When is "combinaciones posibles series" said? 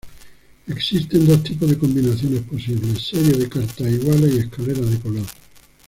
1.77-3.37